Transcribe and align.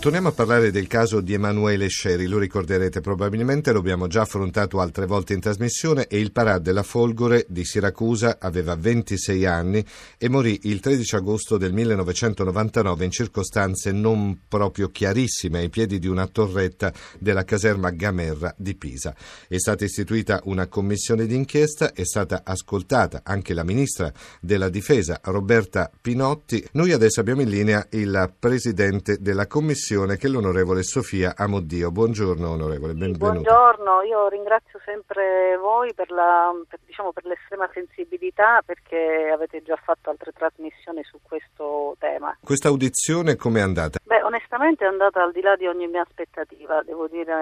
Torniamo 0.00 0.28
a 0.28 0.32
parlare 0.32 0.70
del 0.70 0.86
caso 0.86 1.20
di 1.20 1.32
Emanuele 1.32 1.88
Sceri, 1.88 2.28
lo 2.28 2.38
ricorderete 2.38 3.00
probabilmente, 3.00 3.72
lo 3.72 3.80
abbiamo 3.80 4.06
già 4.06 4.22
affrontato 4.22 4.78
altre 4.78 5.06
volte 5.06 5.34
in 5.34 5.40
trasmissione 5.40 6.06
e 6.06 6.20
il 6.20 6.30
Parà 6.30 6.58
della 6.58 6.84
Folgore 6.84 7.44
di 7.48 7.64
Siracusa 7.64 8.36
aveva 8.38 8.76
26 8.76 9.44
anni 9.44 9.84
e 10.16 10.28
morì 10.28 10.60
il 10.62 10.78
13 10.78 11.16
agosto 11.16 11.56
del 11.56 11.72
1999 11.72 13.04
in 13.04 13.10
circostanze 13.10 13.90
non 13.90 14.42
proprio 14.46 14.88
chiarissime 14.88 15.58
ai 15.58 15.68
piedi 15.68 15.98
di 15.98 16.06
una 16.06 16.28
torretta 16.28 16.92
della 17.18 17.42
caserma 17.42 17.90
Gamerra 17.90 18.54
di 18.56 18.76
Pisa. 18.76 19.12
È 19.48 19.58
stata 19.58 19.84
istituita 19.84 20.40
una 20.44 20.68
commissione 20.68 21.26
d'inchiesta, 21.26 21.92
è 21.92 22.04
stata 22.04 22.42
ascoltata 22.44 23.22
anche 23.24 23.52
la 23.52 23.64
ministra 23.64 24.12
della 24.40 24.68
Difesa 24.68 25.18
Roberta 25.24 25.90
Pinotti. 26.00 26.64
Noi 26.74 26.92
adesso 26.92 27.18
abbiamo 27.18 27.42
in 27.42 27.48
linea 27.50 27.84
il 27.90 28.32
presidente 28.38 29.18
della 29.20 29.48
commissione 29.48 29.86
trasmissione 29.88 30.18
che 30.18 30.28
l'onorevole 30.28 30.82
Sofia 30.82 31.32
Amoddio. 31.34 31.90
Buongiorno 31.90 32.50
onorevole, 32.50 32.92
benvenuto. 32.92 33.30
Buongiorno, 33.30 34.02
io 34.02 34.28
ringrazio 34.28 34.78
sempre 34.84 35.56
voi 35.56 35.94
per, 35.94 36.10
la, 36.10 36.52
per, 36.68 36.78
diciamo, 36.84 37.12
per 37.12 37.24
l'estrema 37.24 37.68
sensibilità 37.72 38.60
perché 38.64 39.30
avete 39.32 39.62
già 39.62 39.76
fatto 39.76 40.10
altre 40.10 40.32
trasmissioni 40.32 41.02
su 41.04 41.18
questo 41.22 41.96
tema. 41.98 42.36
Questa 42.42 42.68
audizione 42.68 43.36
come 43.36 43.60
è 43.60 43.62
andata? 43.62 43.98
Beh, 44.02 44.22
onestamente 44.22 44.84
è 44.84 44.88
andata 44.88 45.22
al 45.22 45.32
di 45.32 45.40
là 45.40 45.56
di 45.56 45.66
ogni 45.66 45.86
mia 45.86 46.02
aspettativa, 46.02 46.82
devo 46.82 47.08
dire 47.08 47.32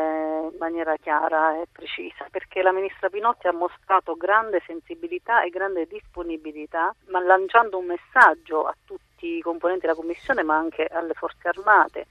in 0.52 0.56
maniera 0.58 0.94
chiara 0.96 1.60
e 1.60 1.66
precisa, 1.70 2.26
perché 2.30 2.62
la 2.62 2.72
ministra 2.72 3.08
Pinotti 3.08 3.48
ha 3.48 3.52
mostrato 3.52 4.14
grande 4.14 4.62
sensibilità 4.64 5.42
e 5.42 5.50
grande 5.50 5.86
disponibilità, 5.86 6.94
ma 7.08 7.20
lanciando 7.20 7.78
un 7.78 7.86
messaggio 7.86 8.66
a 8.66 8.74
tutti 8.84 9.36
i 9.38 9.40
componenti 9.40 9.86
della 9.86 9.94
Commissione 9.98 10.42
ma 10.44 10.56
anche 10.56 10.84
alle 10.84 11.14
forze 11.14 11.48
armate 11.48 12.06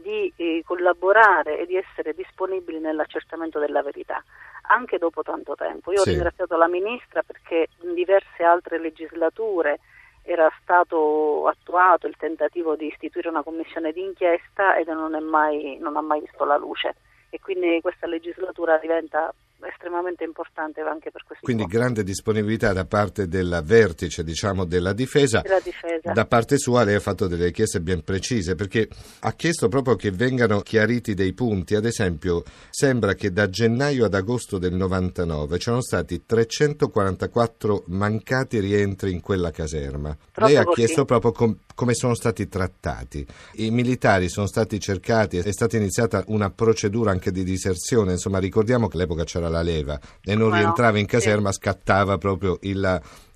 di 0.00 0.32
eh, 0.36 0.62
collaborare 0.64 1.58
e 1.58 1.66
di 1.66 1.76
essere 1.76 2.14
disponibili 2.14 2.78
nell'accertamento 2.78 3.58
della 3.58 3.82
verità, 3.82 4.22
anche 4.68 4.98
dopo 4.98 5.22
tanto 5.22 5.54
tempo. 5.54 5.92
Io 5.92 5.98
sì. 5.98 6.08
ho 6.08 6.12
ringraziato 6.12 6.56
la 6.56 6.68
Ministra 6.68 7.22
perché 7.22 7.68
in 7.82 7.94
diverse 7.94 8.42
altre 8.42 8.78
legislature 8.78 9.80
era 10.22 10.50
stato 10.62 11.46
attuato 11.46 12.06
il 12.06 12.16
tentativo 12.16 12.76
di 12.76 12.86
istituire 12.86 13.28
una 13.28 13.42
commissione 13.42 13.92
d'inchiesta 13.92 14.76
ed 14.76 14.88
non, 14.88 15.16
mai, 15.24 15.78
non 15.80 15.96
ha 15.96 16.02
mai 16.02 16.20
visto 16.20 16.44
la 16.44 16.56
luce 16.56 16.94
e 17.30 17.40
quindi 17.40 17.80
questa 17.80 18.06
legislatura 18.06 18.76
diventa 18.78 19.32
estremamente 19.68 20.24
importante 20.24 20.80
anche 20.80 21.10
per 21.10 21.24
questo. 21.24 21.44
Quindi 21.44 21.64
grande 21.66 22.02
disponibilità 22.02 22.72
da 22.72 22.84
parte 22.84 23.28
del 23.28 23.60
vertice 23.64 24.24
diciamo, 24.24 24.64
della, 24.64 24.92
difesa. 24.92 25.40
della 25.40 25.60
difesa. 25.60 26.12
Da 26.12 26.26
parte 26.26 26.58
sua 26.58 26.84
lei 26.84 26.94
ha 26.94 27.00
fatto 27.00 27.26
delle 27.26 27.46
richieste 27.46 27.80
ben 27.80 28.02
precise 28.02 28.54
perché 28.54 28.88
ha 29.20 29.32
chiesto 29.32 29.68
proprio 29.68 29.96
che 29.96 30.10
vengano 30.10 30.60
chiariti 30.60 31.14
dei 31.14 31.32
punti. 31.32 31.74
Ad 31.74 31.84
esempio 31.84 32.42
sembra 32.70 33.14
che 33.14 33.32
da 33.32 33.48
gennaio 33.48 34.04
ad 34.04 34.14
agosto 34.14 34.58
del 34.58 34.74
99 34.74 35.58
c'erano 35.58 35.82
stati 35.82 36.24
344 36.24 37.84
mancati 37.86 38.58
rientri 38.60 39.12
in 39.12 39.20
quella 39.20 39.50
caserma. 39.50 40.16
Proprio 40.16 40.46
lei 40.46 40.56
ha 40.56 40.64
così. 40.64 40.80
chiesto 40.80 41.04
proprio 41.04 41.32
com- 41.32 41.56
come 41.80 41.94
sono 41.94 42.12
stati 42.12 42.46
trattati. 42.46 43.26
I 43.54 43.70
militari 43.70 44.28
sono 44.28 44.46
stati 44.46 44.78
cercati, 44.78 45.38
è 45.38 45.50
stata 45.50 45.78
iniziata 45.78 46.22
una 46.26 46.50
procedura 46.50 47.10
anche 47.10 47.30
di 47.30 47.42
diserzione, 47.42 48.12
insomma 48.12 48.38
ricordiamo 48.38 48.86
che 48.86 48.98
all'epoca 48.98 49.24
c'era 49.24 49.48
la 49.48 49.62
leva 49.62 49.98
e 50.22 50.34
non 50.34 50.52
rientrava 50.52 50.98
in 50.98 51.06
caserma, 51.06 51.52
scattava 51.52 52.18
proprio 52.18 52.58
il, 52.64 52.84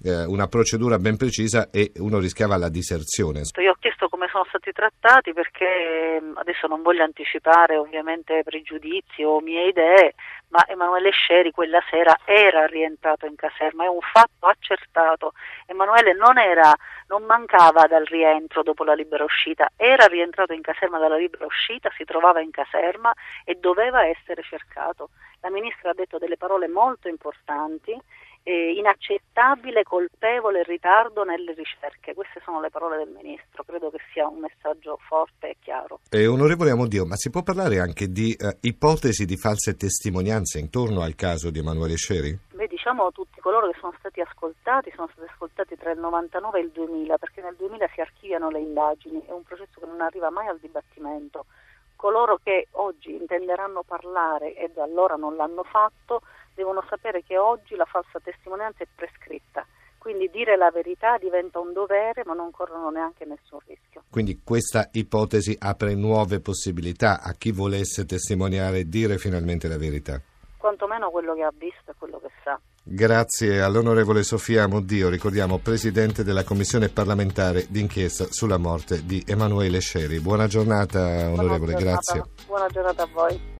eh, 0.04 0.24
una 0.26 0.46
procedura 0.46 0.98
ben 0.98 1.16
precisa 1.16 1.70
e 1.70 1.92
uno 1.96 2.18
rischiava 2.18 2.58
la 2.58 2.68
diserzione. 2.68 3.44
Io 3.62 3.70
ho 3.70 3.76
chiesto 3.80 4.08
come 4.10 4.28
sono 4.30 4.44
stati 4.46 4.72
trattati 4.72 5.32
perché 5.32 6.20
adesso 6.34 6.66
non 6.66 6.82
voglio 6.82 7.02
anticipare 7.02 7.78
ovviamente 7.78 8.42
pregiudizi 8.44 9.22
o 9.22 9.40
mie 9.40 9.68
idee, 9.68 10.14
ma 10.54 10.64
Emanuele 10.68 11.10
Sceri 11.10 11.50
quella 11.50 11.82
sera 11.90 12.16
era 12.24 12.64
rientrato 12.66 13.26
in 13.26 13.34
caserma, 13.34 13.84
è 13.84 13.88
un 13.88 13.98
fatto 14.00 14.46
accertato. 14.46 15.32
Emanuele 15.66 16.14
non, 16.14 16.38
era, 16.38 16.72
non 17.08 17.24
mancava 17.24 17.88
dal 17.88 18.04
rientro 18.04 18.62
dopo 18.62 18.84
la 18.84 18.94
libera 18.94 19.24
uscita, 19.24 19.68
era 19.74 20.06
rientrato 20.06 20.52
in 20.52 20.60
caserma 20.60 20.98
dalla 20.98 21.16
libera 21.16 21.44
uscita, 21.44 21.90
si 21.96 22.04
trovava 22.04 22.40
in 22.40 22.52
caserma 22.52 23.12
e 23.44 23.56
doveva 23.56 24.06
essere 24.06 24.44
cercato. 24.44 25.10
La 25.40 25.50
ministra 25.50 25.90
ha 25.90 25.94
detto 25.94 26.18
delle 26.18 26.36
parole 26.36 26.68
molto 26.68 27.08
importanti 27.08 28.00
eh, 28.44 28.74
inaccettabile, 28.76 29.82
colpevole 29.82 30.62
ritardo 30.62 31.24
nelle 31.24 31.54
ricerche. 31.54 32.14
Queste 32.14 32.40
sono 32.44 32.60
le 32.60 32.70
parole 32.70 32.98
del 32.98 33.08
Ministro, 33.08 33.64
credo 33.64 33.90
che 33.90 33.98
sia 34.12 34.28
un 34.28 34.38
messaggio 34.38 34.98
forte 35.08 35.48
e 35.48 35.56
chiaro. 35.60 36.00
Eh, 36.10 36.26
onorevole 36.26 36.70
Amodio, 36.70 37.06
ma 37.06 37.16
si 37.16 37.30
può 37.30 37.42
parlare 37.42 37.80
anche 37.80 38.08
di 38.12 38.32
eh, 38.32 38.58
ipotesi 38.60 39.24
di 39.24 39.36
false 39.36 39.76
testimonianze 39.76 40.58
intorno 40.58 41.00
al 41.00 41.14
caso 41.14 41.50
di 41.50 41.58
Emanuele 41.58 41.96
Sceri? 41.96 42.38
Beh, 42.52 42.68
diciamo 42.68 43.10
tutti 43.10 43.40
coloro 43.40 43.68
che 43.70 43.78
sono 43.80 43.94
stati 43.98 44.20
ascoltati 44.20 44.92
sono 44.94 45.08
stati 45.12 45.28
ascoltati 45.30 45.76
tra 45.76 45.90
il 45.90 45.98
99 45.98 46.58
e 46.58 46.62
il 46.62 46.70
2000, 46.70 47.18
perché 47.18 47.40
nel 47.40 47.56
2000 47.56 47.88
si 47.94 48.00
archiviano 48.00 48.50
le 48.50 48.60
indagini, 48.60 49.22
è 49.26 49.32
un 49.32 49.42
processo 49.42 49.80
che 49.80 49.86
non 49.86 50.00
arriva 50.00 50.30
mai 50.30 50.46
al 50.48 50.58
dibattimento. 50.58 51.46
Coloro 51.96 52.38
che 52.42 52.68
oggi 52.72 53.14
intenderanno 53.14 53.82
parlare 53.82 54.54
e 54.54 54.70
da 54.74 54.82
allora 54.82 55.14
non 55.14 55.36
l'hanno 55.36 55.62
fatto 55.62 56.20
devono 56.54 56.82
sapere 56.88 57.22
che 57.22 57.36
oggi 57.36 57.74
la 57.74 57.84
falsa 57.84 58.18
testimonianza 58.20 58.84
è 58.84 58.88
prescritta. 58.94 59.66
Quindi 59.98 60.28
dire 60.30 60.56
la 60.56 60.70
verità 60.70 61.16
diventa 61.16 61.58
un 61.60 61.72
dovere, 61.72 62.24
ma 62.26 62.34
non 62.34 62.50
corrono 62.50 62.90
neanche 62.90 63.24
nessun 63.24 63.58
rischio. 63.66 64.02
Quindi 64.10 64.42
questa 64.44 64.90
ipotesi 64.92 65.56
apre 65.58 65.94
nuove 65.94 66.40
possibilità 66.40 67.22
a 67.22 67.32
chi 67.32 67.52
volesse 67.52 68.04
testimoniare 68.04 68.80
e 68.80 68.88
dire 68.88 69.16
finalmente 69.16 69.66
la 69.66 69.78
verità. 69.78 70.20
Quantomeno 70.58 71.10
quello 71.10 71.34
che 71.34 71.42
ha 71.42 71.52
visto 71.58 71.90
e 71.90 71.94
quello 71.98 72.20
che 72.20 72.28
sa. 72.42 72.60
Grazie 72.82 73.62
all'onorevole 73.62 74.22
Sofia 74.22 74.66
Moddio, 74.66 75.08
ricordiamo 75.08 75.56
presidente 75.56 76.22
della 76.22 76.44
commissione 76.44 76.90
parlamentare 76.90 77.64
d'inchiesta 77.70 78.26
sulla 78.28 78.58
morte 78.58 79.06
di 79.06 79.24
Emanuele 79.26 79.80
Sceri. 79.80 80.20
Buona 80.20 80.46
giornata 80.46 81.00
onorevole, 81.00 81.72
Buona 81.72 81.78
giornata, 81.78 82.12
grazie. 82.12 82.22
Buona 82.46 82.66
giornata 82.68 83.02
a 83.04 83.08
voi. 83.10 83.52